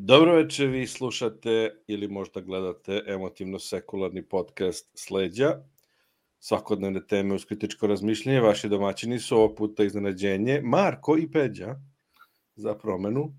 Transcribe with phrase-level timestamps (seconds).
[0.00, 5.56] Dobro večer, vi slušate ili možda gledate emotivno-sekularni podcast Sleđa.
[6.38, 8.40] Svakodnevne teme uz kritičko razmišljanje.
[8.40, 11.74] Vaši domaćini su ovog puta iznenađenje Marko i Peđa
[12.56, 13.34] za promenu.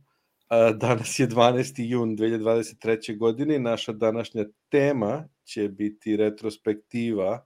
[0.76, 1.73] Danas je 12.
[1.77, 3.18] jun 2023.
[3.18, 7.46] godine i naša današnja tema će biti retrospektiva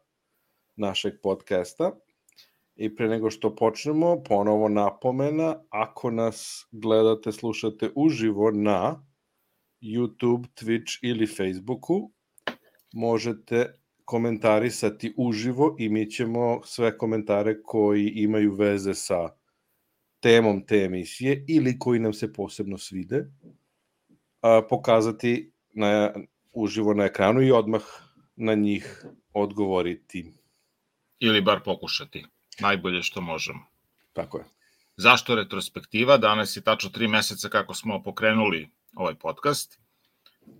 [0.75, 1.91] našeg podcasta.
[2.76, 9.05] I pre nego što počnemo, ponovo napomena, ako nas gledate, slušate uživo na
[9.81, 12.12] YouTube, Twitch ili Facebooku,
[12.94, 13.73] možete
[14.05, 19.30] komentarisati uživo i mi ćemo sve komentare koji imaju veze sa
[20.20, 23.26] temom te emisije ili koji nam se posebno svide,
[24.70, 26.14] pokazati na,
[26.53, 27.81] uživo na ekranu i odmah
[28.36, 30.34] na njih odgovoriti.
[31.20, 32.26] Ili bar pokušati
[32.59, 33.66] najbolje što možemo.
[34.13, 34.43] Tako je.
[34.98, 36.17] Zašto retrospektiva?
[36.17, 39.80] Danas je tačno tri meseca kako smo pokrenuli ovaj podcast.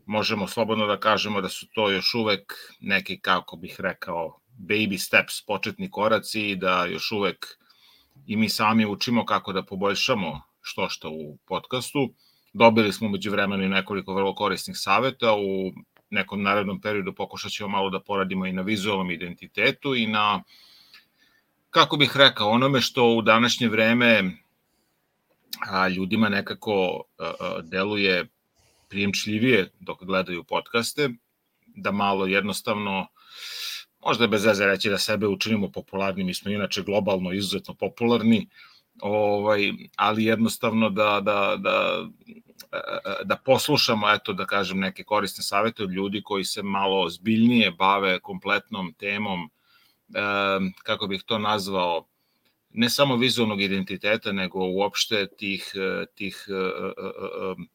[0.06, 5.46] Možemo slobodno da kažemo da su to još uvek neki, kako bih rekao, baby steps,
[5.46, 7.46] početni koraci i da još uvek
[8.28, 12.14] i mi sami učimo kako da poboljšamo što što u podcastu.
[12.54, 15.34] Dobili smo među vremenu i nekoliko vrlo korisnih saveta.
[15.34, 15.74] U
[16.10, 20.42] nekom narednom periodu pokušat ćemo malo da poradimo i na vizualnom identitetu i na uh,
[21.74, 24.32] kako bih rekao, onome što u današnje vreme
[25.70, 28.28] a, ljudima nekako a, a, deluje
[28.90, 31.10] prijemčljivije dok gledaju podcaste,
[31.66, 33.08] da malo jednostavno,
[34.06, 38.50] možda je bez veze reći da sebe učinimo popularni, mi smo inače globalno izuzetno popularni,
[39.02, 42.06] ovaj, ali jednostavno da, da, da,
[43.24, 48.20] da poslušamo, eto da kažem, neke korisne savete od ljudi koji se malo zbiljnije bave
[48.20, 49.50] kompletnom temom
[50.84, 52.08] kako bih to nazvao,
[52.74, 57.66] ne samo vizualnog identiteta, nego uopšte tih, e, tih e, e,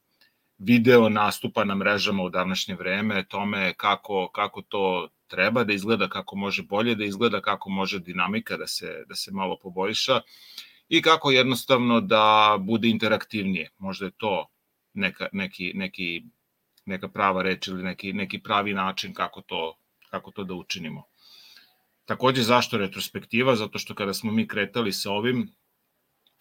[0.57, 6.35] video nastupa na mrežama u današnje vreme, tome kako, kako to treba da izgleda, kako
[6.35, 10.21] može bolje da izgleda, kako može dinamika da se, da se malo poboljša
[10.89, 13.69] i kako jednostavno da bude interaktivnije.
[13.77, 14.47] Možda je to
[14.93, 16.23] neka, neki, neki,
[16.85, 19.77] neka prava reč ili neki, neki pravi način kako to,
[20.09, 21.03] kako to da učinimo.
[22.09, 23.55] Takođe, zašto retrospektiva?
[23.55, 25.51] Zato što kada smo mi kretali sa ovim,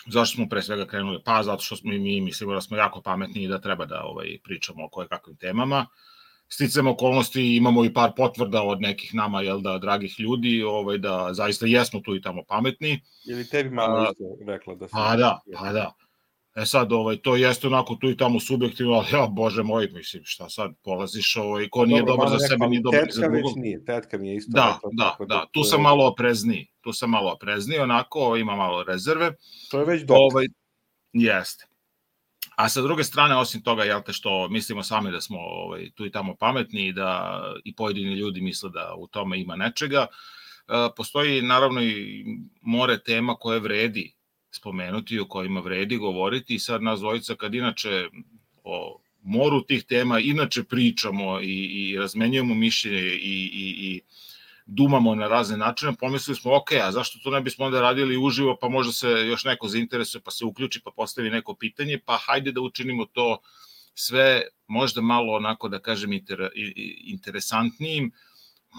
[0.07, 1.21] zašto smo pre svega krenuli?
[1.25, 4.05] Pa zato što smo i mi mislimo da smo jako pametni i da treba da
[4.05, 5.87] ovaj, pričamo o koje kakvim temama.
[6.49, 11.29] Sticam okolnosti imamo i par potvrda od nekih nama, jel da, dragih ljudi, ovaj, da
[11.33, 13.01] zaista jesmo tu i tamo pametni.
[13.29, 14.87] Ili tebi mama isto rekla da...
[14.93, 15.93] Pa da, pa da.
[16.59, 20.23] E sad, ovaj, to jeste onako tu i tamo subjektivno, ali ja, bože moj, mislim,
[20.25, 23.43] šta sad, polaziš, ovaj, ko nije dobar za sebe, nije dobar za drugog.
[23.43, 24.53] Tetka nije, tetka mi je isto.
[24.55, 29.33] Da, da, da, tu sam malo oprezniji, tu sam malo oprezniji, onako, ima malo rezerve.
[29.71, 30.23] To je već dobro.
[30.23, 30.47] Ovaj,
[31.13, 31.67] jeste.
[32.57, 36.07] A sa druge strane, osim toga, jel te što mislimo sami da smo ovaj, tu
[36.07, 40.89] i tamo pametni i da i pojedini ljudi misle da u tome ima nečega, e,
[40.97, 42.25] postoji naravno i
[42.61, 44.18] more tema koje vredi
[44.59, 46.55] spomenuti, o kojima vredi govoriti.
[46.55, 48.09] I sad nas dvojica kad inače
[48.65, 54.01] o moru tih tema inače pričamo i, i razmenjujemo mišljenje i, i, i
[54.67, 58.57] dumamo na razne načine, pomislili smo, ok, a zašto to ne bismo onda radili uživo,
[58.61, 62.53] pa možda se još neko zainteresuje, pa se uključi, pa postavi neko pitanje, pa hajde
[62.53, 63.39] da učinimo to
[63.95, 66.49] sve možda malo onako, da kažem, inter,
[67.05, 68.13] interesantnijim,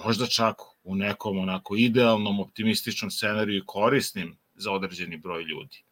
[0.06, 5.84] možda čak u nekom onako idealnom, optimističnom scenariju korisnim za određeni broj ljudi.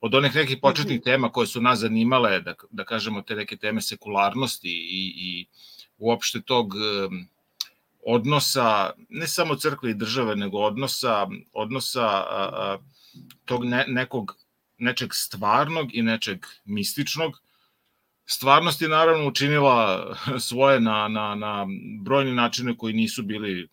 [0.00, 3.82] Od onih nekih početnih tema koje su nas zanimale, da, da kažemo te neke teme
[3.82, 5.46] sekularnosti i, i
[5.98, 6.74] uopšte tog
[8.06, 12.78] odnosa, ne samo crkve i države, nego odnosa, odnosa a, a,
[13.44, 14.36] tog ne, nekog,
[14.78, 17.42] nečeg stvarnog i nečeg mističnog,
[18.26, 20.06] stvarnost je naravno učinila
[20.48, 21.66] svoje na, na, na
[22.02, 23.68] brojne načine koji nisu bili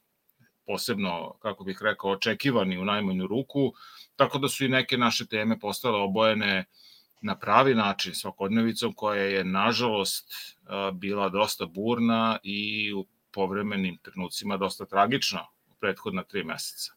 [0.68, 3.74] posebno, kako bih rekao, očekivani u najmanju ruku,
[4.16, 6.66] tako da su i neke naše teme postale obojene
[7.22, 10.34] na pravi način svakodnevicom koja je nažalost
[10.94, 16.94] bila dosta burna i u povremenim trenucima dosta tragična u prethodna tri meseca.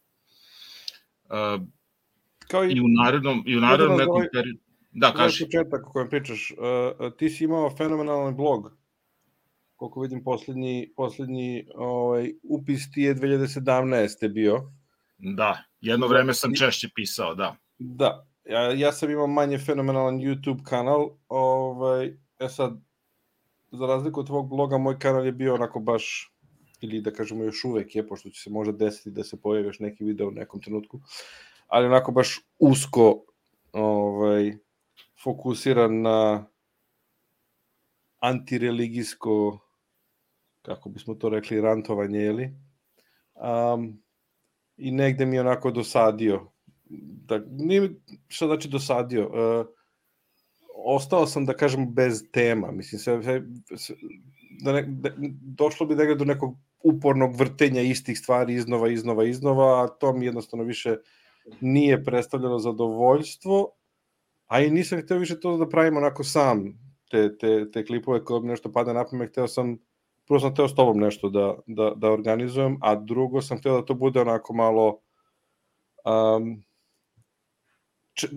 [2.49, 4.61] Kao i, I u narednom, i u narednom nekom ovaj, periodu...
[4.93, 5.45] Da, kaži.
[5.45, 8.77] početak o kojem pričaš, uh, ti si imao fenomenalan blog,
[9.77, 14.33] koliko vidim poslednji, poslednji ovaj, upis ti je 2017.
[14.33, 14.73] bio.
[15.19, 17.57] Da, jedno vreme sam češće pisao, da.
[17.79, 22.07] Da, ja, ja sam imao manje fenomenalan YouTube kanal, ovaj,
[22.39, 22.81] e sad,
[23.73, 26.35] za razliku od tvog bloga, moj kanal je bio onako baš,
[26.81, 29.79] ili da kažemo još uvek je, pošto će se možda desiti da se pojavi još
[29.79, 31.01] neki video u nekom trenutku,
[31.67, 33.25] ali onako baš usko
[33.73, 34.57] ovaj,
[35.23, 36.47] fokusiran na
[38.19, 39.59] antireligijsko,
[40.63, 42.55] kako bismo to rekli, rantovanje, jeli?
[43.35, 44.03] Um,
[44.79, 46.47] I negde mi je onako dosadio.
[47.29, 47.91] Da, nije,
[48.29, 49.27] šta znači dosadio?
[49.27, 49.67] Uh,
[50.85, 52.71] ostao sam, da kažem, bez tema.
[52.73, 53.43] Mislim, sve, sve,
[53.77, 53.97] sve
[54.61, 55.11] da ne, da,
[55.43, 60.27] došlo bi negde do nekog upornog vrtenja istih stvari iznova, iznova, iznova, a to mi
[60.27, 60.97] jednostavno više
[61.61, 63.71] nije predstavljalo zadovoljstvo,
[64.47, 66.79] a i nisam hteo više to da pravim onako sam,
[67.11, 69.79] te, te, te klipove koje mi nešto pada na pamet, hteo sam,
[70.29, 73.85] prvo sam hteo s tobom nešto da, da, da organizujem, a drugo sam hteo da
[73.85, 75.01] to bude onako malo
[76.05, 76.63] um,
[78.15, 78.29] č,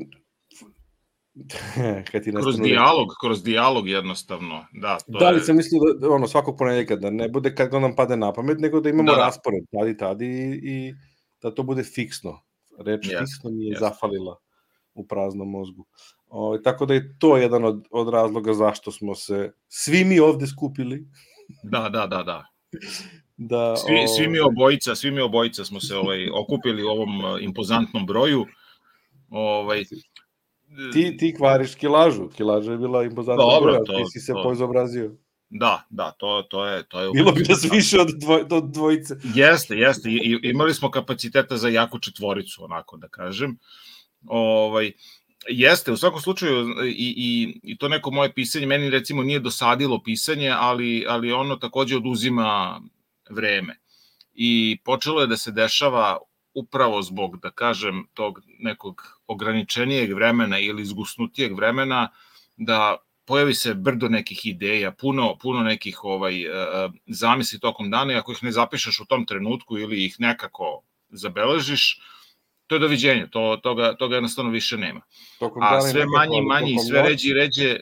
[2.12, 4.66] kad ti kroz dijalog, kroz dijalog jednostavno.
[4.74, 5.44] Da, to da li je...
[5.44, 8.82] sam mislio da ono, svakog ponedjeljka da ne bude kad nam pade na pamet, nego
[8.82, 9.26] da imamo da, da.
[9.26, 10.94] raspored tadi, tadi i, i
[11.42, 12.40] da to bude fiksno.
[12.80, 13.80] Reč yes, fiksno mi je yes.
[13.80, 14.38] zafalila
[14.94, 15.86] u praznom mozgu.
[16.28, 20.20] O, ovaj, tako da je to jedan od, od razloga zašto smo se svi mi
[20.20, 21.08] ovde skupili.
[21.64, 22.46] Da, da, da, da.
[23.38, 24.08] da svi, o...
[24.08, 28.06] svi mi ovaj obojica, svi mi obojica smo se ovaj okupili u ovom eh, impozantnom
[28.06, 28.46] broju.
[29.30, 29.84] Ovaj
[30.94, 32.30] ti, ti kvariš kilažu.
[32.30, 34.44] Kilaža je bila impozantna Dobro, broja, to, ti si se to...
[34.44, 35.16] poizobrazio.
[35.50, 36.84] Da, da, to, to je...
[36.84, 39.16] To je Bilo bi nas više od, dvoj, od dvojice.
[39.36, 40.10] Jeste, jeste.
[40.10, 43.58] I, imali smo kapaciteta za jaku četvoricu, onako da kažem.
[44.28, 44.92] Ovaj,
[45.50, 50.04] Jeste, u svakom slučaju i, i, i to neko moje pisanje, meni recimo nije dosadilo
[50.04, 52.82] pisanje, ali, ali ono takođe oduzima
[53.30, 53.80] vreme.
[54.34, 56.18] I počelo je da se dešava
[56.54, 62.10] upravo zbog, da kažem, tog nekog ograničenijeg vremena ili izgusnutijeg vremena,
[62.58, 68.14] da pojavi se brdo nekih ideja, puno, puno nekih ovaj, e, e, zamisli tokom dana
[68.14, 72.00] i ako ih ne zapišeš u tom trenutku ili ih nekako zabeležiš,
[72.72, 75.02] to je doviđenje, to, toga, toga jednostavno više nema.
[75.40, 77.80] Tokom A sve manje i manje i sve ređe i ređe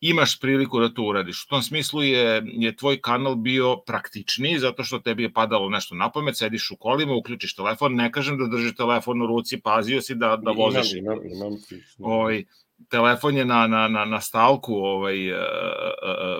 [0.00, 1.44] imaš priliku da to uradiš.
[1.44, 5.94] U tom smislu je, je tvoj kanal bio praktičniji, zato što tebi je padalo nešto
[5.94, 10.02] na pamet, sediš u kolima, uključiš telefon, ne kažem da drži telefon u ruci, pazio
[10.02, 10.92] si da, da voziš.
[10.94, 11.58] Imam, imam, imam
[11.98, 12.44] ovaj,
[12.88, 15.38] telefon je na, na, na, na stalku, ovaj, uh,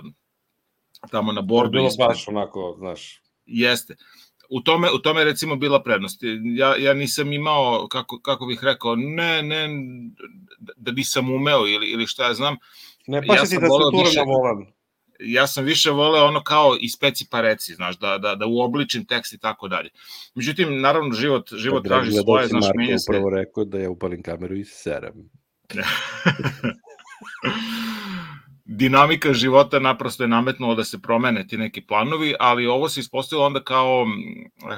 [0.03, 0.11] uh,
[1.11, 1.71] tamo na bordu.
[1.71, 3.23] Bilo baš onako, znaš.
[3.47, 3.97] Jeste
[4.53, 6.21] u tome, u tome recimo bila prednost.
[6.57, 9.69] Ja, ja nisam imao, kako, kako bih rekao, ne, ne,
[10.77, 12.57] da nisam umeo ili, ili šta ja znam.
[13.07, 14.67] Ne pa ja ti da se više, na volan.
[15.21, 19.05] Ja sam više voleo ono kao i speci pa reci, znaš, da, da, da uobličim
[19.05, 19.91] tekst i tako dalje.
[20.35, 23.11] Međutim, naravno, život, život traži svoje, znaš, menja se.
[23.11, 25.31] upravo rekao da ja upalim kameru i seram.
[28.65, 33.47] dinamika života naprosto je nametnula da se promene ti neki planovi, ali ovo se ispostavilo
[33.47, 34.07] onda kao,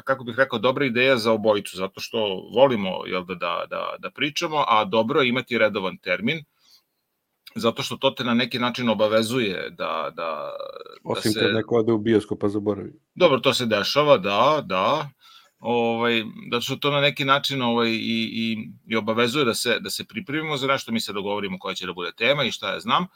[0.04, 2.18] kako bih rekao, dobra ideja za obojicu, zato što
[2.54, 6.44] volimo jel, da, da, da, da pričamo, a dobro je imati redovan termin,
[7.54, 10.10] zato što to te na neki način obavezuje da...
[10.16, 10.52] da
[11.04, 11.46] Osim da se...
[11.46, 12.92] kad neko ode u bioskop pa zaboravi.
[13.14, 15.10] Dobro, to se dešava, da, da,
[15.58, 19.90] ovaj da što to na neki način ovaj i i i obavezuje da se da
[19.90, 22.80] se pripremimo za nešto mi se dogovorimo koja će da bude tema i šta ja
[22.80, 23.06] znam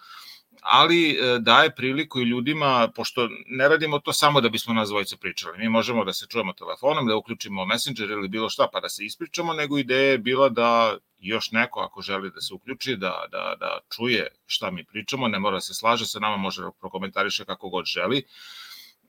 [0.63, 5.17] ali e, daje priliku i ljudima, pošto ne radimo to samo da bismo nas dvojice
[5.17, 8.89] pričali, mi možemo da se čujemo telefonom, da uključimo Messenger ili bilo šta pa da
[8.89, 13.25] se ispričamo, nego ideja je bila da još neko ako želi da se uključi, da,
[13.31, 16.71] da, da čuje šta mi pričamo, ne mora da se slaže sa nama, može da
[16.81, 18.23] prokomentariše kako god želi,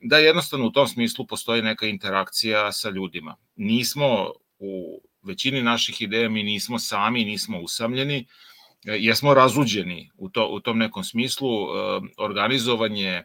[0.01, 3.35] da jednostavno u tom smislu postoji neka interakcija sa ljudima.
[3.55, 8.25] Nismo u većini naših ideja, mi nismo sami, nismo usamljeni, E,
[8.83, 11.67] jesmo razuđeni u, to, u tom nekom smislu, e,
[12.17, 13.23] organizovanje,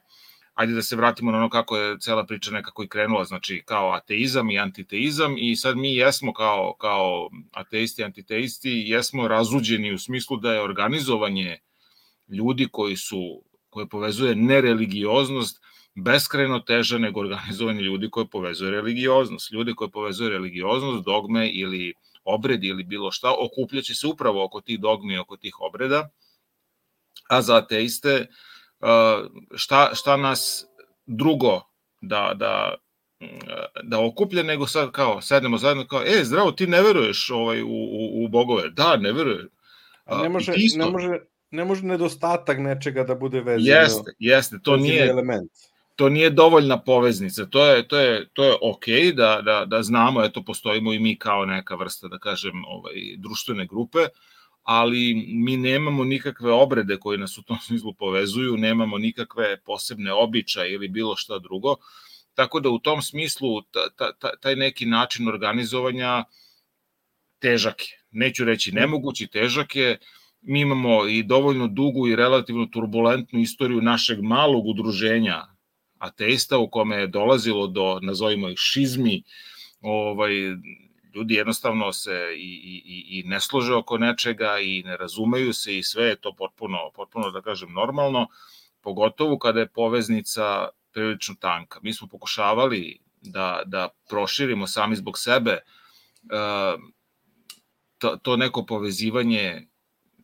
[0.54, 3.92] ajde da se vratimo na ono kako je cela priča nekako i krenula, znači kao
[3.92, 9.98] ateizam i antiteizam i sad mi jesmo kao, kao ateisti i antiteisti, jesmo razuđeni u
[9.98, 11.58] smislu da je organizovanje
[12.28, 15.60] ljudi koji su, koje povezuje nereligioznost,
[15.94, 19.52] beskreno teže nego organizovanje ljudi koje povezuje religioznost.
[19.52, 21.94] Ljudi koje povezuje religioznost, dogme ili
[22.24, 26.08] obredi ili bilo šta, okupljaće se upravo oko tih dogmi, oko tih obreda,
[27.28, 28.26] a za ateiste
[29.54, 30.66] šta, šta nas
[31.06, 31.60] drugo
[32.00, 32.74] da, da,
[33.82, 37.68] da okuplja, nego sad kao sednemo zajedno kao, e, zdravo, ti ne veruješ ovaj, u,
[37.68, 38.70] u, u bogove.
[38.70, 39.48] Da, ne verujem.
[40.22, 41.18] Ne može, ne može,
[41.50, 43.80] ne može nedostatak nečega da bude vezano.
[43.80, 45.50] Jeste, jeste, to nije element
[45.96, 47.46] to nije dovoljna poveznica.
[47.46, 50.98] To je to je to je okej okay da da da znamo eto postojimo i
[50.98, 53.98] mi kao neka vrsta da kažem ovaj društvene grupe,
[54.62, 60.72] ali mi nemamo nikakve obrede koji nas u tom smislu povezuju, nemamo nikakve posebne običaje
[60.72, 61.76] ili bilo šta drugo.
[62.34, 66.24] Tako da u tom smislu ta, ta, taj neki način organizovanja
[67.38, 68.00] težak je.
[68.10, 69.98] Neću reći nemogući, težak je
[70.40, 75.53] mi imamo i dovoljno dugu i relativno turbulentnu istoriju našeg malog udruženja
[76.06, 79.22] ateista u kome je dolazilo do, nazovimo ih, šizmi,
[79.80, 80.32] ovaj,
[81.14, 85.82] ljudi jednostavno se i, i, i ne slože oko nečega i ne razumeju se i
[85.82, 88.26] sve je to potpuno, potpuno da kažem, normalno,
[88.80, 91.80] pogotovo kada je poveznica prilično tanka.
[91.82, 95.58] Mi smo pokušavali da, da proširimo sami zbog sebe
[96.22, 96.80] uh,
[97.98, 99.66] to, to neko povezivanje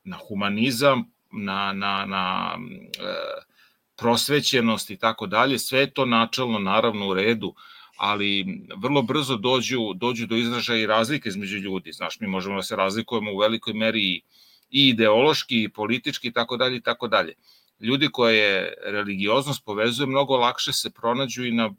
[0.04, 3.49] na humanizam, na, na, na uh,
[4.00, 7.54] prosvećenost i tako dalje, sve to načelno naravno u redu,
[7.96, 11.92] ali vrlo brzo dođu, dođu do izražaja i razlike između ljudi.
[11.92, 14.22] Znaš, mi možemo da se razlikujemo u velikoj meri i,
[14.70, 17.34] i ideološki, i politički i tako dalje i tako dalje.
[17.80, 21.70] Ljudi koje religioznost povezuje mnogo lakše se pronađu i na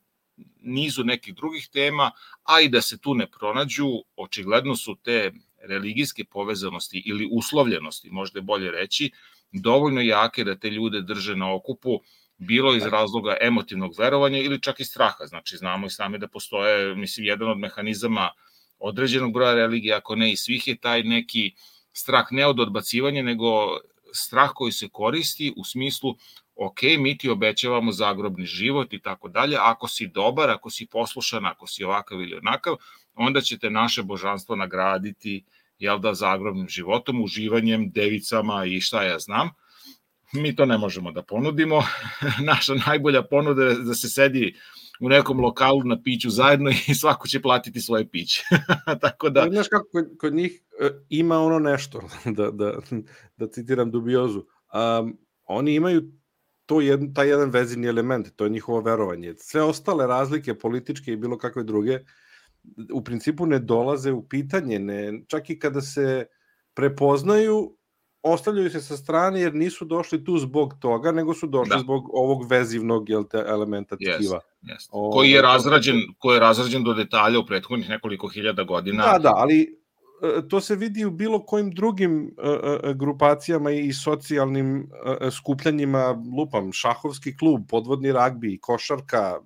[0.62, 2.12] nizu nekih drugih tema,
[2.44, 5.32] a i da se tu ne pronađu, očigledno su te
[5.63, 9.12] religijske povezanosti ili uslovljenosti, možda je bolje reći,
[9.51, 12.00] dovoljno jake da te ljude drže na okupu,
[12.38, 15.25] bilo iz razloga emotivnog verovanja ili čak i straha.
[15.25, 18.30] Znači, znamo i sami da postoje, mislim, jedan od mehanizama
[18.80, 21.51] određenog broja religija, ako ne i svih, je taj neki
[21.94, 23.77] strah ne od odbacivanja, nego
[24.13, 26.15] strah koji se koristi u smislu
[26.56, 31.46] ok, mi ti obećavamo zagrobni život i tako dalje, ako si dobar, ako si poslušan,
[31.46, 32.75] ako si ovakav ili onakav,
[33.13, 35.46] onda ćete naše božanstvo nagraditi
[35.80, 39.50] jel da, zagrobnim životom, uživanjem, devicama i šta ja znam.
[40.34, 41.84] Mi to ne možemo da ponudimo.
[42.51, 44.56] Naša najbolja ponuda je da se sedi
[45.00, 48.44] u nekom lokalu na piću zajedno i svako će platiti svoje piće.
[49.01, 49.48] Tako da...
[49.51, 52.74] Znaš kako, kod, kod njih e, ima ono nešto, da, da,
[53.38, 54.46] da citiram dubiozu.
[55.00, 56.12] Um, oni imaju
[56.65, 59.34] to jed, taj jedan vezini element, to je njihovo verovanje.
[59.38, 62.00] Sve ostale razlike, političke i bilo kakve druge,
[62.94, 66.25] u principu ne dolaze u pitanje, ne, čak i kada se
[66.74, 67.77] prepoznaju,
[68.24, 71.80] ostavljaju se sa strane jer nisu došli tu zbog toga, nego su došli da.
[71.80, 74.39] zbog ovog vezivnog jel te, elementa tkiva.
[74.63, 74.88] Yes, yes.
[74.91, 79.03] O, koji je razrađen, koji je razrađen do detalja u prethodnih nekoliko hiljada godina.
[79.03, 84.89] Da, da, ali e, to se vidi u bilo kojim drugim uh, grupacijama i socijalnim
[85.32, 89.39] skupljanjima, lupam, šahovski klub, podvodni ragbi, košarka,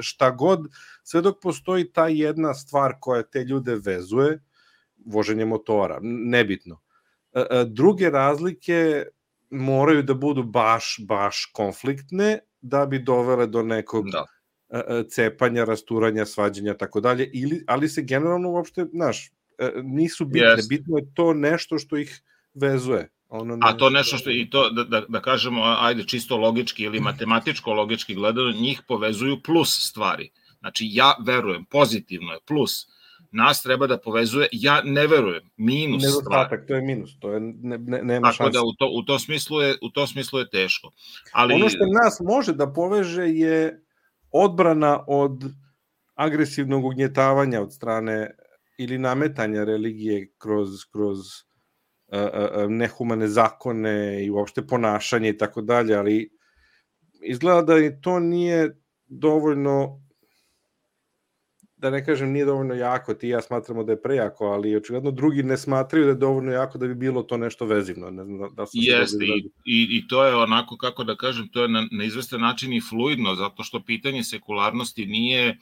[0.00, 0.68] šta god,
[1.02, 4.38] sve dok postoji ta jedna stvar koja te ljude vezuje,
[5.06, 6.80] voženje motora, nebitno.
[7.32, 9.04] E, e, druge razlike
[9.50, 14.24] moraju da budu baš, baš konfliktne da bi dovele do nekog da.
[14.68, 19.32] E, cepanja, rasturanja, svađanja, tako dalje, ili, ali se generalno uopšte, znaš,
[19.82, 20.68] nisu bitne, yes.
[20.68, 22.22] bitno je to nešto što ih
[22.54, 23.08] vezuje.
[23.32, 23.60] Ono ne...
[23.62, 27.72] A to nešto što i to da, da, da kažemo ajde čisto logički ili matematičko
[27.72, 30.30] logički gledano njih povezuju plus stvari.
[30.60, 32.86] Znači ja verujem, pozitivno je plus
[33.32, 36.66] nas treba da povezuje, ja ne verujem, minus Nedostatak, stvar.
[36.68, 38.58] to je minus, to je, ne, ne, nema Tako šanse.
[38.58, 40.90] da u to, u, to smislu je, u to smislu je teško.
[41.32, 41.54] Ali...
[41.54, 43.84] Ono što nas može da poveže je
[44.30, 45.44] odbrana od
[46.14, 48.30] agresivnog ugnjetavanja od strane
[48.78, 51.18] ili nametanja religije kroz, kroz
[52.68, 56.30] nehumane zakone i uopšte ponašanje i tako dalje, ali
[57.22, 58.76] izgleda da i to nije
[59.06, 60.02] dovoljno
[61.82, 65.42] da ne kažem nije dovoljno jako, ti ja smatramo da je prejako, ali očigledno drugi
[65.42, 68.10] ne smatraju da je dovoljno jako da bi bilo to nešto vezivno.
[68.10, 71.62] Ne znam da se Jeste, i, i, i to je onako, kako da kažem, to
[71.62, 75.58] je na, na izvestan način i fluidno, zato što pitanje sekularnosti nije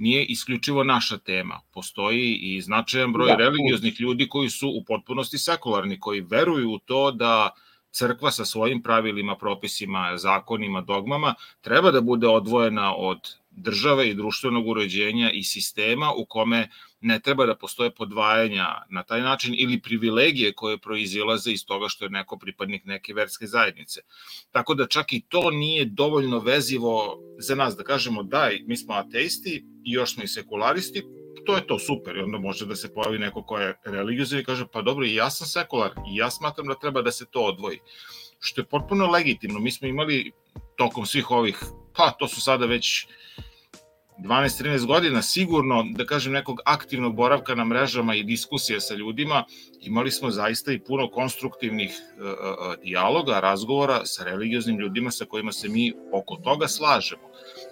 [0.00, 1.60] nije isključivo naša tema.
[1.74, 6.78] Postoji i značajan broj da, religioznih ljudi koji su u potpunosti sekularni, koji veruju u
[6.78, 7.50] to da
[7.90, 14.68] crkva sa svojim pravilima, propisima, zakonima, dogmama treba da bude odvojena od države i društvenog
[14.68, 16.68] uređenja i sistema u kome
[17.00, 22.04] ne treba da postoje podvajanja na taj način ili privilegije koje proizilaze iz toga što
[22.04, 24.00] je neko pripadnik neke verske zajednice.
[24.50, 28.94] Tako da čak i to nije dovoljno vezivo za nas da kažemo daj, mi smo
[28.94, 31.02] ateisti i još smo i sekularisti,
[31.46, 34.44] to je to super i onda može da se pojavi neko ko je religiozan i
[34.44, 37.40] kaže pa dobro i ja sam sekular i ja smatram da treba da se to
[37.40, 37.78] odvoji
[38.40, 39.60] što je potpuno legitimno.
[39.60, 40.32] Mi smo imali
[40.76, 41.58] tokom svih ovih,
[42.00, 43.06] pa to su sada već
[44.18, 49.44] 12-13 godina sigurno, da kažem, nekog aktivnog boravka na mrežama i diskusije sa ljudima,
[49.80, 55.68] imali smo zaista i puno konstruktivnih uh, dijaloga, razgovora sa religioznim ljudima sa kojima se
[55.68, 57.22] mi oko toga slažemo.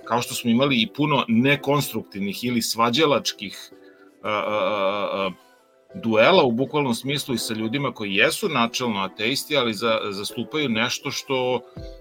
[0.05, 4.29] Kao što smo imali i puno nekonstruktivnih ili svađalačkih uh,
[5.27, 5.48] uh,
[5.95, 11.11] duela u bukvalnom smislu i sa ljudima koji jesu načelno ateisti, ali za, zastupaju nešto
[11.11, 11.61] što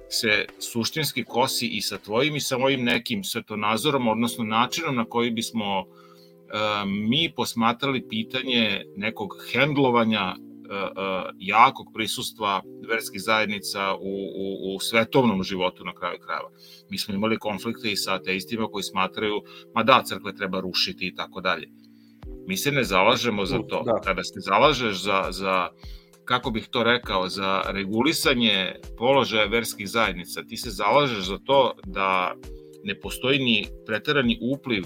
[0.09, 5.31] se suštinski kosi i sa tvojim i sa mojim nekim svetonazorom, odnosno načinom na koji
[5.31, 5.87] bismo uh,
[7.09, 10.35] mi posmatrali pitanje nekog hendlovanja
[11.39, 16.49] jakog prisustva verskih zajednica u, u, u svetovnom životu na kraju krajeva.
[16.89, 19.41] Mi smo imali konflikte i sa ateistima koji smatraju,
[19.75, 21.67] ma da, crkve treba rušiti i tako dalje.
[22.47, 23.83] Mi se ne zalažemo za to.
[23.85, 24.01] Da.
[24.03, 25.69] Kada se zalažeš za, za
[26.25, 32.35] kako bih to rekao, za regulisanje položaja verskih zajednica, ti se zalažeš za to da
[32.83, 34.83] ne postoji ni preterani upliv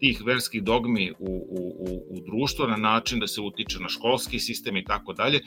[0.00, 4.38] tih verskih dogmi u, u, u, u društvo na način da se utiče na školski
[4.38, 5.40] sistem i tako dalje,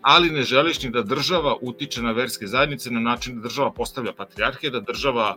[0.00, 4.12] ali ne želiš ni da država utiče na verske zajednice na način da država postavlja
[4.12, 5.36] patrijarhije, da država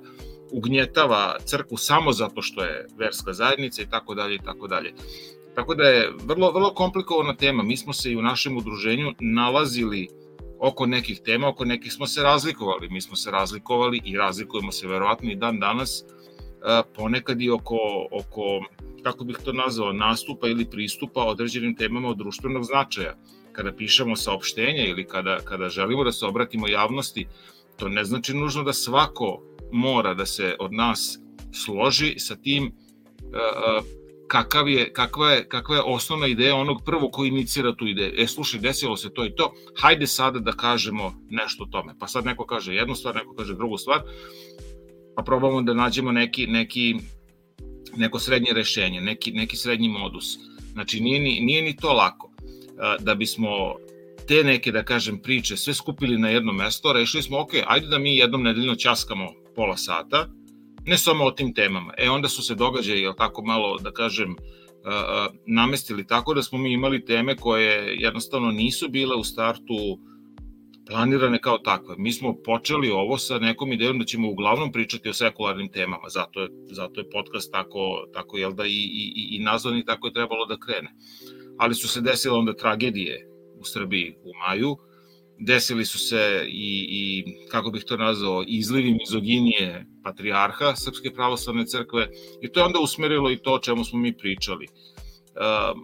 [0.51, 4.93] ugnjetava crkvu samo zato što je verska zajednica i tako dalje i tako dalje.
[5.55, 7.63] Tako da je vrlo, vrlo komplikovana tema.
[7.63, 10.07] Mi smo se i u našem udruženju nalazili
[10.59, 12.89] oko nekih tema, oko nekih smo se razlikovali.
[12.89, 16.03] Mi smo se razlikovali i razlikujemo se verovatno i dan danas
[16.95, 18.65] ponekad i oko, oko,
[19.03, 23.15] kako bih to nazvao, nastupa ili pristupa određenim temama od društvenog značaja.
[23.51, 27.27] Kada pišemo saopštenja ili kada, kada želimo da se obratimo javnosti,
[27.77, 29.41] to ne znači nužno da svako
[29.71, 31.19] mora da se od nas
[31.65, 32.71] složi sa tim
[34.33, 38.13] kakav je, kakva, je, kakva je osnovna ideja onog prvog koji inicira tu ideju.
[38.17, 41.93] E, slušaj, desilo se to i to, hajde sada da kažemo nešto o tome.
[41.99, 44.01] Pa sad neko kaže jednu stvar, neko kaže drugu stvar,
[45.15, 46.95] pa probamo da nađemo neki, neki,
[47.95, 50.37] neko srednje rešenje, neki, neki srednji modus.
[50.73, 52.31] Znači, nije ni, nije ni to lako.
[52.99, 53.75] Da bismo
[54.27, 57.99] te neke, da kažem, priče sve skupili na jedno mesto, rešili smo, ok, ajde da
[57.99, 60.27] mi jednom nedeljno ćaskamo pola sata,
[60.85, 61.93] ne samo o tim temama.
[61.97, 64.35] E, onda su se događaje, jel tako malo, da kažem,
[65.45, 69.99] namestili tako da smo mi imali teme koje jednostavno nisu bile u startu uh,
[70.85, 71.95] planirane kao takve.
[71.97, 76.41] Mi smo počeli ovo sa nekom idejom da ćemo uglavnom pričati o sekularnim temama, zato
[76.41, 80.13] je, zato je podcast tako, tako jel da, i, i, i nazvan i tako je
[80.13, 80.93] trebalo da krene.
[81.57, 83.27] Ali su se desile onda tragedije
[83.59, 84.77] u Srbiji u maju,
[85.45, 92.07] desili su se i, i kako bih to nazvao, izlivi mizoginije patrijarha Srpske pravoslavne crkve
[92.41, 94.67] i to je onda usmerilo i to o čemu smo mi pričali.
[94.67, 95.81] Uh,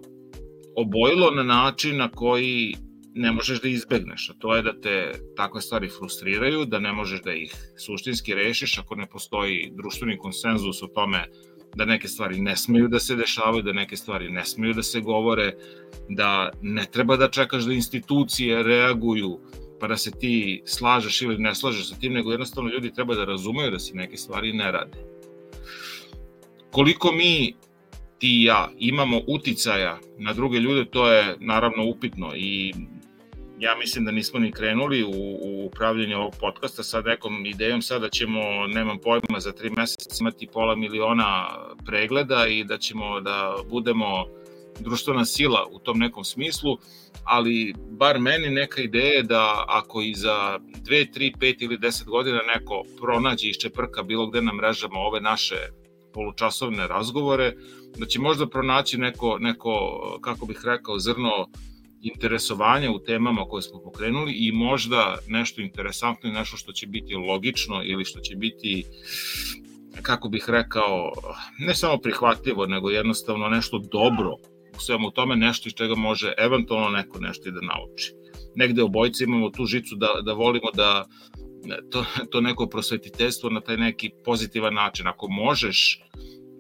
[0.76, 2.76] obojilo na način na koji
[3.13, 7.22] ne možeš da izbegneš, a to je da te takve stvari frustriraju, da ne možeš
[7.22, 7.54] da ih
[7.86, 11.26] suštinski rešiš ako ne postoji društveni konsenzus o tome
[11.76, 15.02] da neke stvari ne smeju da se dešavaju, da neke stvari ne smeju da se
[15.02, 15.54] govore,
[16.10, 19.40] da ne treba da čekaš da institucije reaguju
[19.80, 23.26] pa da se ti slažeš ili ne slažeš sa tim, nego jednostavno ljudi treba da
[23.26, 24.98] razumeju da se neke stvari ne rade.
[26.72, 27.56] Koliko mi
[28.18, 32.74] ti i ja imamo uticaja na druge ljude, to je naravno upitno i
[33.60, 35.10] ja mislim da nismo ni krenuli u,
[35.41, 40.48] u upravljanje ovog podcasta sa nekom idejom sada ćemo, nemam pojma, za tri meseca imati
[40.54, 41.48] pola miliona
[41.86, 44.26] pregleda i da ćemo da budemo
[44.80, 46.78] društvena sila u tom nekom smislu,
[47.24, 52.06] ali bar meni neka ideja je da ako i za 2, 3, 5 ili 10
[52.06, 55.56] godina neko pronađe i iščeprka bilo gde na mrežama ove naše
[56.13, 57.54] polučasovne razgovore,
[57.98, 61.48] da će možda pronaći neko, neko kako bih rekao, zrno
[62.02, 67.16] interesovanja u temama koje smo pokrenuli i možda nešto interesantno i nešto što će biti
[67.16, 68.86] logično ili što će biti
[70.02, 71.12] kako bih rekao,
[71.60, 74.36] ne samo prihvatljivo, nego jednostavno nešto dobro
[74.78, 78.14] u svemu tome, nešto iz čega može eventualno neko nešto i da nauči.
[78.56, 81.06] Negde obojci imamo tu žicu da, da volimo da
[81.92, 85.08] to, to neko prosvetiteljstvo na taj neki pozitivan način.
[85.08, 86.02] Ako možeš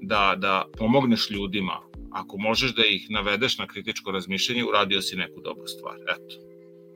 [0.01, 5.41] da, da pomogneš ljudima ako možeš da ih navedeš na kritičko razmišljanje, uradio si neku
[5.41, 5.95] dobru stvar.
[5.95, 6.35] Eto.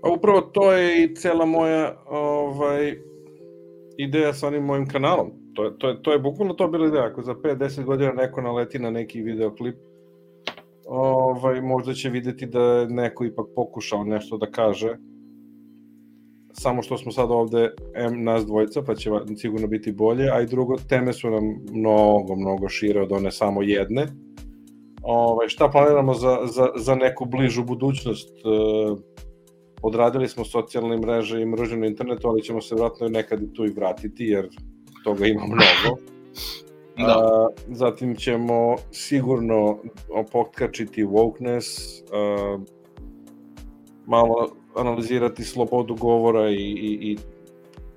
[0.04, 2.98] A upravo to je i cela moja ovaj,
[3.98, 5.32] ideja sa onim mojim kanalom.
[5.54, 7.06] To je, to je, to je bukvalno to bila ideja.
[7.06, 9.76] Ako za 5-10 godina neko naleti na neki videoklip,
[10.86, 14.98] ovaj, možda će videti da neko ipak pokušao nešto da kaže,
[16.54, 20.46] samo što smo sad ovde M nas dvojica, pa će sigurno biti bolje, a i
[20.46, 24.08] drugo, teme su nam mnogo, mnogo šire od one samo jedne,
[25.04, 28.30] ovaj, šta planiramo za, za, za neku bližu budućnost.
[28.30, 28.42] E,
[29.82, 33.74] odradili smo socijalne mreže i mreže na internetu, ali ćemo se vratno nekad tu i
[33.74, 34.50] vratiti, jer
[35.04, 35.98] toga ima mnogo.
[36.98, 37.04] Da.
[37.08, 39.78] A, zatim ćemo sigurno
[40.14, 42.58] opotkačiti wokeness, a,
[44.06, 47.18] malo analizirati slobodu govora i, i, i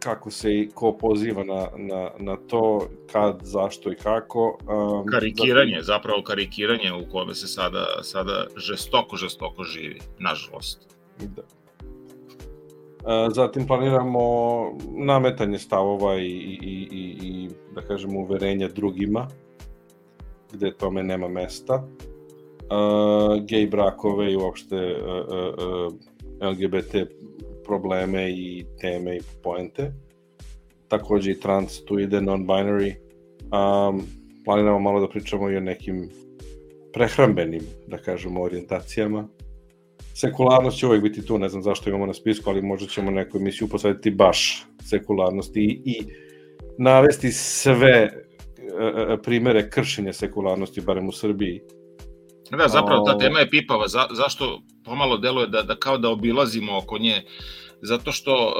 [0.07, 4.59] kako se i ko poziva na, na, na to, kad, zašto i kako.
[4.69, 5.85] Um, karikiranje, zatim...
[5.85, 10.97] zapravo karikiranje u kome se sada, sada žestoko, žestoko živi, nažalost.
[11.19, 11.43] Da.
[13.35, 14.21] Zatim planiramo
[14.97, 19.29] nametanje stavova i, i, i, i da kažemo uverenja drugima,
[20.53, 21.83] gde tome nema mesta.
[22.67, 25.93] Uh, gej brakove i uopšte uh, uh,
[26.51, 26.95] LGBT
[27.67, 29.93] probleme i teme i poente.
[30.89, 32.95] Takođe i trans tu ide, non-binary.
[33.43, 34.03] Um,
[34.45, 36.09] planiramo malo da pričamo i o nekim
[36.93, 39.29] prehrambenim, da kažemo, orijentacijama.
[40.15, 43.39] Sekularnost će uvek biti tu, ne znam zašto imamo na spisku, ali možda ćemo neku
[43.39, 46.03] emisiju posvetiti baš sekularnosti i, i
[46.79, 48.13] navesti sve e,
[49.13, 51.61] e, primere kršenja sekularnosti, barem u Srbiji.
[52.51, 53.89] Da, zapravo ta tema je pipava.
[53.89, 57.23] Za, zašto pomalo deluje da, da kao da obilazimo oko nje?
[57.83, 58.53] Zato što uh,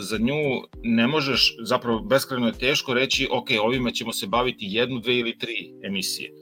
[0.00, 5.00] za nju ne možeš, zapravo beskrajno je teško reći, ok, ovime ćemo se baviti jednu,
[5.00, 6.32] dve ili tri emisije.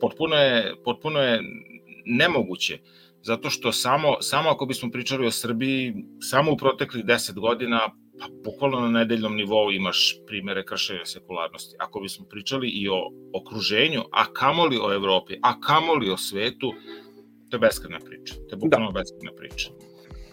[0.00, 1.40] Potpuno je, potpuno je
[2.06, 2.78] nemoguće.
[3.22, 7.80] Zato što samo, samo ako bismo pričali o Srbiji, samo u proteklih 10 godina
[8.20, 11.76] pa bukvalno na nedeljnom nivou imaš primere kršenja sekularnosti.
[11.78, 16.72] Ako bismo pričali i o okruženju, a kamoli o Evropi, a kamoli o svetu,
[17.50, 18.34] to je beskrena priča.
[18.34, 19.00] To je bukvalno da.
[19.00, 19.70] beskrena priča.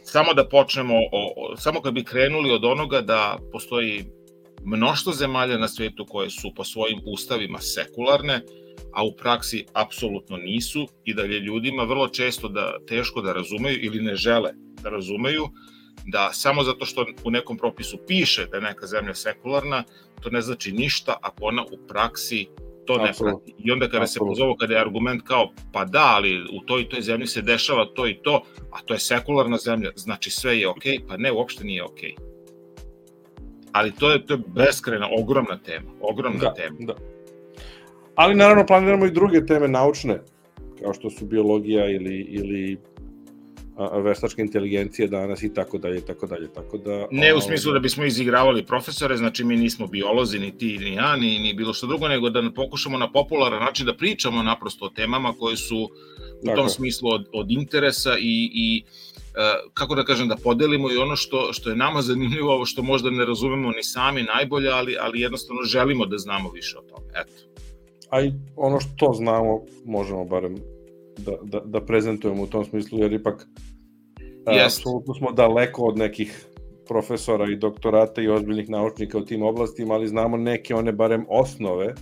[0.04, 4.06] Samo da počnemo, o, o, samo kad bi krenuli od onoga da postoji
[4.66, 8.42] mnoštvo zemalja na svetu koje su po svojim ustavima sekularne,
[8.94, 13.80] a u praksi apsolutno nisu i da je ljudima vrlo često da teško da razumeju
[13.82, 14.52] ili ne žele
[14.84, 15.48] da razumeju,
[16.06, 19.84] da samo zato što u nekom propisu piše da je neka zemlja sekularna,
[20.22, 22.48] to ne znači ništa ako ona u praksi
[22.86, 23.54] to ne prati.
[23.58, 26.90] I onda kada se pozovu, kada je argument kao, pa da, ali u toj i
[26.90, 30.68] toj zemlji se dešava to i to, a to je sekularna zemlja, znači sve je
[30.68, 32.16] okej, okay, pa ne, uopšte nije okej.
[32.18, 32.36] Okay.
[33.72, 36.76] Ali to je, to je beskrena, ogromna tema, ogromna da, tema.
[36.80, 36.94] Da.
[38.16, 40.22] Ali naravno planiramo i druge teme naučne,
[40.84, 42.78] kao što su biologija ili, ili
[44.04, 47.08] veštačke inteligencije danas i tako dalje, tako dalje, tako da...
[47.12, 51.16] Ne u smislu da bismo izigravali profesore, znači mi nismo biolozi, ni ti, ni ja,
[51.16, 54.90] ni, ni bilo što drugo, nego da pokušamo na popularan način da pričamo naprosto o
[54.90, 55.90] temama koje su
[56.42, 56.58] u tako.
[56.58, 61.16] tom smislu od, od interesa i, i uh, kako da kažem, da podelimo i ono
[61.16, 65.22] što, što je nama zanimljivo, ovo što možda ne razumemo ni sami najbolje, ali, ali
[65.22, 67.08] jednostavno želimo da znamo više o tome.
[67.16, 67.56] Eto.
[68.10, 70.56] A i ono što znamo, možemo barem
[71.18, 73.48] da, da, da prezentujemo u tom smislu, jer ipak
[74.52, 74.66] yes.
[74.66, 76.46] apsolutno smo daleko od nekih
[76.88, 81.94] profesora i doktorata i ozbiljnih naučnika u tim oblastima, ali znamo neke one barem osnove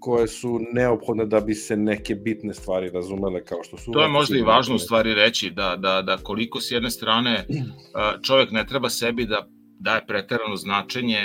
[0.00, 3.92] koje su neophodne da bi se neke bitne stvari razumele kao što su...
[3.92, 7.46] To je možda i važno u stvari reći, da, da, da koliko s jedne strane
[8.26, 11.18] čovjek ne treba sebi da daje preterano značenje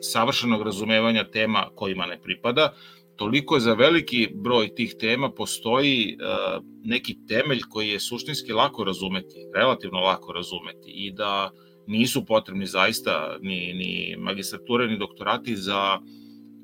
[0.00, 2.72] savršenog razumevanja tema kojima ne pripada,
[3.16, 9.46] toliko za veliki broj tih tema postoji uh, neki temelj koji je suštinski lako razumeti,
[9.54, 11.50] relativno lako razumeti i da
[11.86, 15.98] nisu potrebni zaista ni, ni magistrature ni doktorati za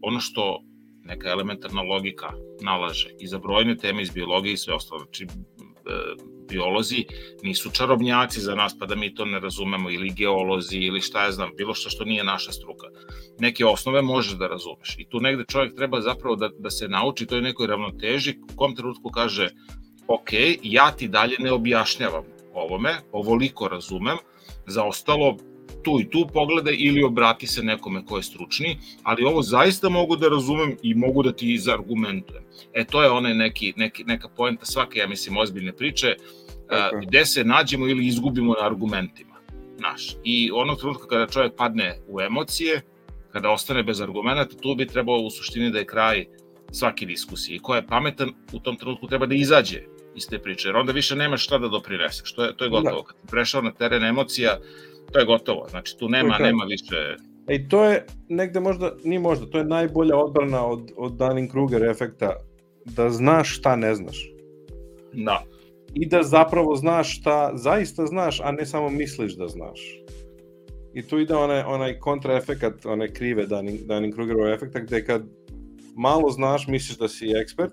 [0.02, 0.62] ono što
[1.04, 5.00] neka elementarna logika nalaže i za brojne teme iz biologije i sve ostalo.
[5.00, 5.26] Znači,
[6.48, 7.04] biolozi
[7.42, 11.32] nisu čarobnjaci za nas pa da mi to ne razumemo ili geolozi ili šta ja
[11.32, 12.87] znam, bilo što što nije naša struka.
[13.38, 17.26] Neke osnove možeš da razumeš i tu negde čovjek treba zapravo da, da se nauči
[17.26, 19.48] toj nekoj ravnoteži u kom trenutku kaže
[20.08, 20.30] ok,
[20.62, 24.16] ja ti dalje ne objašnjavam ovome, ovoliko razumem,
[24.66, 25.37] za ostalo
[25.83, 30.16] tu i tu pogledaj ili obrati se nekome ko je stručni, ali ovo zaista mogu
[30.16, 32.44] da razumem i mogu da ti izargumentujem.
[32.72, 36.16] E, to je onaj neki, neki, neka poenta svake, ja mislim, ozbiljne priče,
[36.68, 37.07] okay.
[37.07, 39.35] gde se nađemo ili izgubimo na argumentima.
[39.78, 40.16] Naš.
[40.24, 42.83] I onog trenutka kada čovjek padne u emocije,
[43.33, 46.26] kada ostane bez argumenta, tu bi trebalo u suštini da je kraj
[46.72, 47.57] svake diskusije.
[47.57, 49.83] I ko je pametan, u tom trenutku treba da izađe
[50.16, 52.33] iz te priče, jer onda više nemaš šta da doprineseš.
[52.33, 53.02] To je, to je gotovo.
[53.02, 53.07] Da.
[53.07, 54.59] Kad prešao na teren emocija,
[55.12, 55.66] to je gotovo.
[55.71, 56.42] Znači, tu nema, okay.
[56.42, 57.16] nema više...
[57.49, 62.37] I to je negde možda, ni možda, to je najbolja odbrana od, od Dunning-Kruger efekta,
[62.85, 64.31] da znaš šta ne znaš.
[65.12, 65.42] Da.
[65.94, 69.81] I da zapravo znaš šta zaista znaš, a ne samo misliš da znaš.
[70.94, 75.23] I tu ide onaj, onaj kontraefekat, one krive Dunning, Dunning-Krugerov efekta, gde kad
[75.97, 77.73] malo znaš, misliš da si ekspert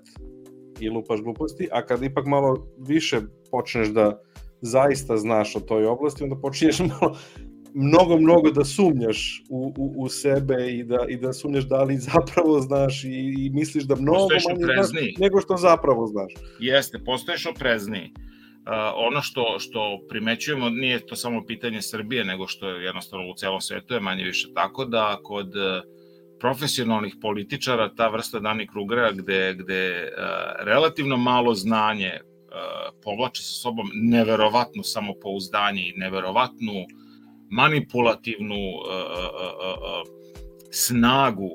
[0.80, 3.20] i lupaš gluposti, a kad ipak malo više
[3.50, 4.20] počneš da
[4.66, 7.16] zaista znaš o toj oblasti, onda počinješ malo,
[7.74, 11.96] mnogo, mnogo da sumnjaš u, u, u sebe i da, i da sumnjaš da li
[11.98, 15.12] zapravo znaš i, i misliš da mnogo manje oprezniji.
[15.12, 16.32] znaš nego što zapravo znaš.
[16.60, 18.12] Jeste, postoješ oprezniji.
[18.66, 23.34] Uh, ono što, što primećujemo nije to samo pitanje Srbije, nego što je jednostavno u
[23.34, 25.62] celom svetu je manje više tako da kod uh,
[26.40, 32.20] profesionalnih političara ta vrsta Dani Krugera gde, gde uh, relativno malo znanje
[33.02, 36.84] povlači sa sobom neverovatno samopouzdanje i neverovatnu
[37.50, 40.16] manipulativnu uh, uh,
[40.70, 41.50] snagu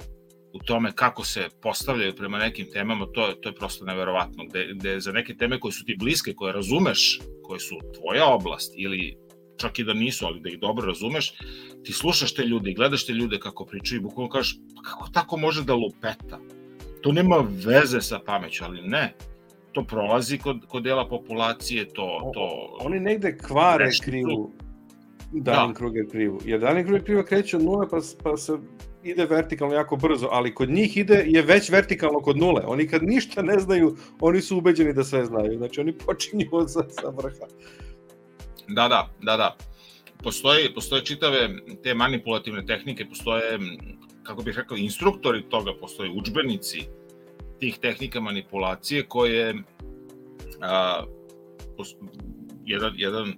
[0.53, 4.99] u tome kako se postavljaju prema nekim temama, to, to je prosto neverovatno, gde, gde
[4.99, 9.17] za neke teme koje su ti bliske, koje razumeš, koje su tvoja oblast ili
[9.57, 11.33] čak i da nisu, ali da ih dobro razumeš,
[11.83, 15.09] ti slušaš te ljude i gledaš te ljude kako pričaju i bukvalno kažeš, pa kako
[15.13, 16.39] tako može da lupeta?
[17.01, 19.13] To nema veze sa pameću, ali ne.
[19.71, 22.31] To prolazi kod, kod dela populacije, to...
[22.33, 24.51] to Oni negde kvare krivu.
[25.31, 25.77] Danin da.
[25.77, 26.39] Kruger krivu.
[26.45, 28.57] Jer Danin Kruger kriva kreće od nule pa, pa se
[29.03, 32.61] ide vertikalno jako brzo, ali kod njih ide je već vertikalno kod nule.
[32.65, 35.57] Oni kad ništa ne znaju, oni su ubeđeni da sve znaju.
[35.57, 37.45] Znači oni počinju od sa, sa vrha.
[38.67, 39.57] Da, da, da, da.
[40.23, 41.49] Postoje, postoje čitave
[41.83, 43.59] te manipulativne tehnike, postoje,
[44.23, 46.81] kako bih rekao, instruktori toga, postoje učbenici
[47.61, 49.55] tih tehnika manipulacije koje
[50.61, 51.03] a,
[52.65, 53.33] jedan, jedan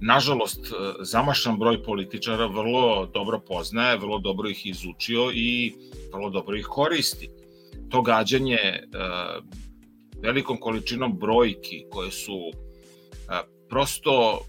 [0.00, 5.74] nažalost, zamašan broj političara vrlo dobro poznaje, vrlo dobro ih izučio i
[6.12, 7.30] vrlo dobro ih koristi.
[7.90, 8.58] To gađanje
[10.22, 12.50] velikom količinom brojki koje su
[13.68, 14.40] prosto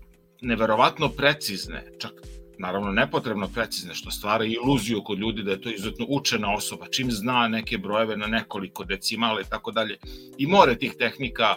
[0.41, 2.11] neverovatno precizne, čak
[2.59, 7.11] naravno nepotrebno precizne, što stvara iluziju kod ljudi da je to izuzetno učena osoba, čim
[7.11, 9.97] zna neke brojeve na nekoliko decimala i tako dalje.
[10.37, 11.55] I more tih tehnika,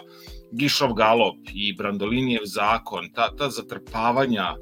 [0.51, 4.55] Gišov galop i Brandolinijev zakon, ta, ta zatrpavanja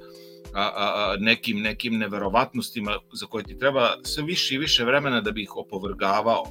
[0.53, 5.31] a, a, nekim, nekim neverovatnostima za koje ti treba sve više i više vremena da
[5.31, 6.43] bi ih opovrgavao,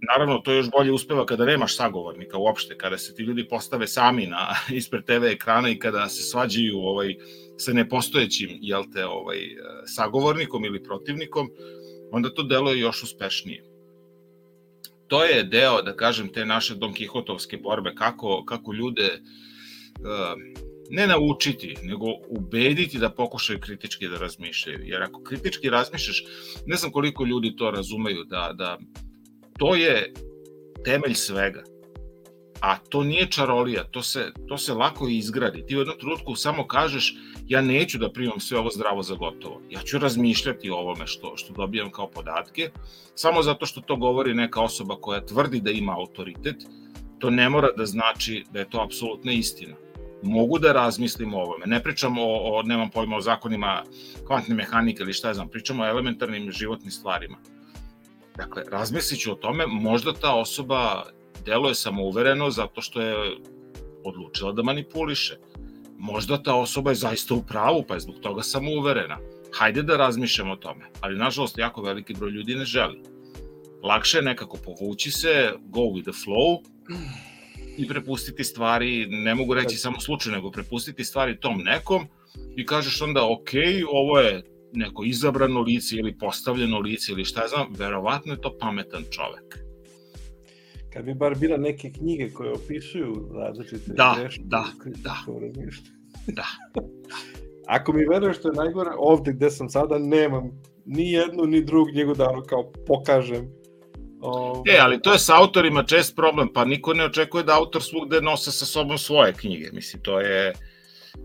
[0.00, 4.26] naravno to još bolje uspeva kada nemaš sagovornika uopšte, kada se ti ljudi postave sami
[4.26, 4.48] na
[4.80, 7.14] ispred TV ekrana i kada se svađaju ovaj
[7.58, 9.38] sa nepostojećim jel te ovaj
[9.86, 11.50] sagovornikom ili protivnikom,
[12.10, 13.64] onda to deluje još uspešnije.
[15.08, 21.06] To je deo, da kažem, te naše Don Kihotovske borbe, kako, kako ljude uh, ne
[21.06, 24.78] naučiti, nego ubediti da pokušaju kritički da razmišljaju.
[24.82, 26.24] Jer ako kritički razmišljaš,
[26.66, 28.78] ne znam koliko ljudi to razumeju, da, da
[29.58, 30.12] to je
[30.84, 31.64] temelj svega.
[32.60, 35.66] A to nije čarolija, to se, to se lako izgradi.
[35.66, 37.16] Ti u jednom trenutku samo kažeš
[37.48, 39.60] ja neću da primam sve ovo zdravo za gotovo.
[39.70, 42.70] Ja ću razmišljati o ovome što, što dobijam kao podatke,
[43.14, 46.56] samo zato što to govori neka osoba koja tvrdi da ima autoritet,
[47.18, 49.74] to ne mora da znači da je to apsolutna istina.
[50.22, 51.66] Mogu da razmislim o ovome.
[51.66, 53.82] Ne pričam o, o nemam pojma o zakonima
[54.26, 57.36] kvantne mehanike ili šta znam, pričam o elementarnim životnim stvarima
[58.38, 61.02] Dakle, razmislit ću o tome, možda ta osoba
[61.44, 63.36] deluje samouvereno zato što je
[64.04, 65.38] odlučila da manipuliše.
[65.98, 69.18] Možda ta osoba je zaista u pravu, pa je zbog toga samouverena.
[69.52, 73.02] Hajde da razmišljamo o tome, ali nažalost jako veliki broj ljudi ne želi.
[73.82, 76.58] Lakše je nekako povući se, go with the flow
[77.78, 82.06] i prepustiti stvari, ne mogu reći samo slučaj, nego prepustiti stvari tom nekom
[82.56, 83.50] i kažeš onda, ok,
[83.92, 89.04] ovo je neko izabrano lice ili postavljeno lice ili šta znam, verovatno je to pametan
[89.10, 89.67] čovek.
[90.92, 95.14] Kad bi bar bila neke knjige koje opisuju različite da, greške, da, da,
[96.26, 96.46] da.
[97.76, 100.50] Ako mi veruješ što je najgore, ovde gde sam sada nemam
[100.86, 103.48] ni jednu ni drugu knjigu da ono kao pokažem.
[104.20, 104.62] Ove...
[104.66, 108.20] E, ali to je sa autorima čest problem, pa niko ne očekuje da autor svugde
[108.20, 109.70] nose sa sobom svoje knjige.
[109.72, 110.52] Mislim, to je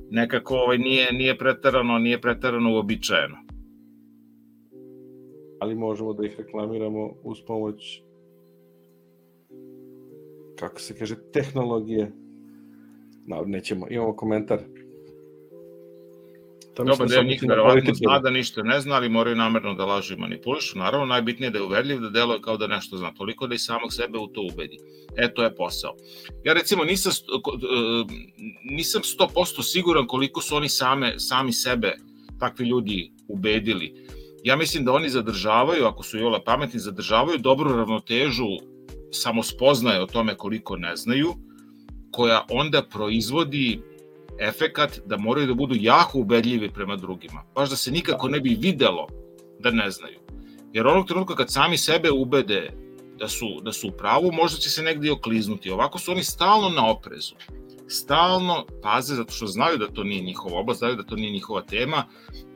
[0.10, 3.38] nekako ovaj, nije, nije preterano, nije preterano uobičajeno.
[5.62, 8.02] Ali možemo da ih reklamiramo uz pomoć
[10.67, 12.12] kako se kaže, tehnologije.
[13.28, 14.60] No, nećemo, imamo komentar.
[16.73, 20.13] To Dobar deo njih verovatno zna da ništa ne zna, ali moraju namerno da lažu
[20.13, 20.78] i manipulišu.
[20.78, 23.58] Naravno, najbitnije je da je uverljiv, da deluje kao da nešto zna, toliko da i
[23.58, 24.78] samog sebe u to ubedi.
[25.17, 25.95] E, to je posao.
[26.43, 28.15] Ja recimo nisam, e,
[28.63, 31.93] nisam 100% siguran koliko su oni same, sami sebe,
[32.39, 34.08] takvi ljudi, ubedili.
[34.43, 38.72] Ja mislim da oni zadržavaju, ako su i ola pametni, zadržavaju dobru ravnotežu
[39.13, 41.34] samospoznaje o tome koliko ne znaju,
[42.12, 43.82] koja onda proizvodi
[44.39, 47.43] efekat da moraju da budu jako ubedljivi prema drugima.
[47.56, 49.08] Baš da se nikako ne bi videlo
[49.60, 50.19] da ne znaju.
[50.73, 52.71] Jer onog trenutka kad sami sebe ubede
[53.19, 55.71] da su, da su u pravu, možda će se negde i okliznuti.
[55.71, 57.36] Ovako su oni stalno na oprezu.
[57.88, 61.62] Stalno paze zato što znaju da to nije njihova oblast, znaju da to nije njihova
[61.62, 62.06] tema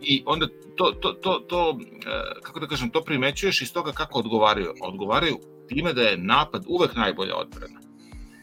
[0.02, 4.20] i onda to, to, to, to e, kako da kažem, to primećuješ iz toga kako
[4.20, 4.74] odgovaraju.
[4.82, 7.80] Odgovaraju time da je napad uvek najbolja odbrana.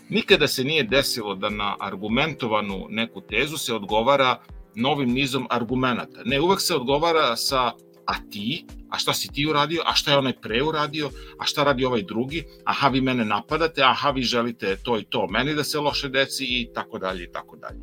[0.09, 4.41] Nikada se nije desilo da na argumentovanu neku tezu se odgovara
[4.75, 6.23] novim nizom argumenata.
[6.25, 7.73] Ne, uvek se odgovara sa
[8.07, 11.65] a ti, a šta si ti uradio, a šta je onaj pre uradio, a šta
[11.65, 15.65] radi ovaj drugi, aha vi mene napadate, aha vi želite to i to, meni da
[15.65, 17.81] se loše deci i tako dalje i tako dalje.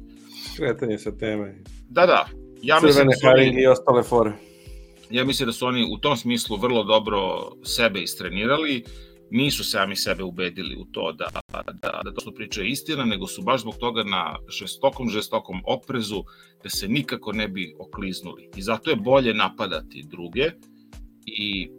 [0.53, 1.63] Skretanje sa teme.
[1.89, 2.27] Da, da.
[2.61, 4.31] Ja Crvene mislim da haringe i ostale fore.
[5.09, 8.83] Ja mislim da su oni u tom smislu vrlo dobro sebe istrenirali,
[9.31, 11.25] nisu sami sebe ubedili u to da,
[11.81, 16.23] da, da to priča je istina, nego su baš zbog toga na žestokom, žestokom oprezu
[16.63, 18.49] da se nikako ne bi okliznuli.
[18.57, 20.51] I zato je bolje napadati druge
[21.25, 21.69] i e,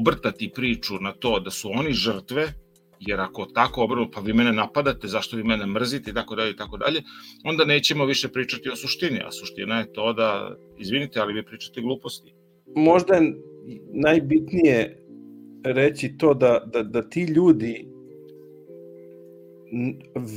[0.00, 2.52] obrtati priču na to da su oni žrtve,
[3.00, 6.50] jer ako tako obrnu, pa vi mene napadate, zašto vi mene mrzite i tako dalje
[6.50, 7.02] i tako dalje,
[7.44, 11.80] onda nećemo više pričati o suštini, a suština je to da, izvinite, ali vi pričate
[11.80, 12.34] gluposti.
[12.76, 13.34] Možda je
[13.92, 15.03] najbitnije
[15.64, 17.88] reći to da, da, da ti ljudi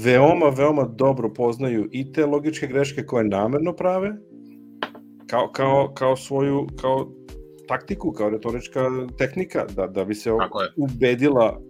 [0.03, 4.15] veoma, veoma dobro poznaju i te logičke greške koje namerno prave,
[5.27, 7.11] kao, kao, kao svoju, kao
[7.67, 10.31] taktiku, kao retorička tehnika, da, da bi se
[10.75, 11.61] ubedila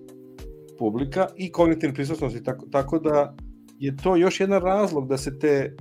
[0.79, 3.35] publika i kognitivne prisutnosti, tako, tako da
[3.79, 5.75] je to još jedan razlog da se te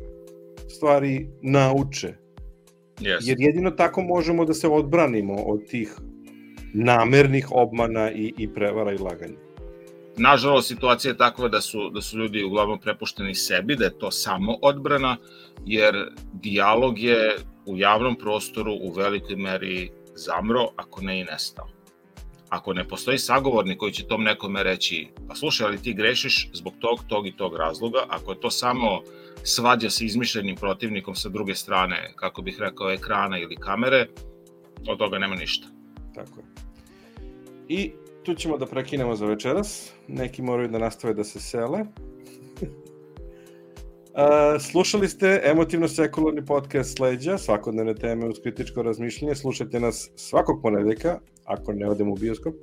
[0.68, 2.14] stvari nauče.
[3.00, 3.18] Yes.
[3.22, 5.96] Jer jedino tako možemo da se odbranimo od tih
[6.76, 9.38] namernih obmana i, i prevara i laganja.
[10.16, 14.10] Nažalost, situacija je takva da su, da su ljudi uglavnom prepušteni sebi, da je to
[14.10, 15.16] samo odbrana,
[15.64, 15.94] jer
[16.32, 17.36] dijalog je
[17.66, 21.68] u javnom prostoru u velikoj meri zamro, ako ne i nestao.
[22.48, 26.74] Ako ne postoji sagovornik koji će tom nekome reći, pa slušaj, ali ti grešiš zbog
[26.78, 29.00] tog, tog i tog razloga, ako je to samo
[29.42, 34.06] svađa sa izmišljenim protivnikom sa druge strane, kako bih rekao, ekrana ili kamere,
[34.88, 35.66] od toga nema ništa.
[36.14, 36.65] Tako je.
[37.68, 39.92] I tu ćemo da prekinemo za večeras.
[40.08, 41.84] Neki moraju da nastave da se sele.
[44.16, 49.34] Uh, slušali ste emotivno sekularni podcast Sleđa, svakodnevne teme uz kritičko razmišljanje.
[49.34, 52.54] Slušajte nas svakog ponedeljka, ako ne odemo u bioskop,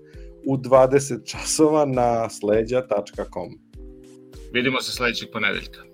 [0.45, 3.49] u 20 časova na sleđa.com.
[4.53, 5.92] Vidimo se sledećeg ponedeljka.